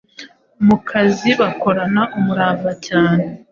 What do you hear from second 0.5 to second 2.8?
mu kazi bakorana umurava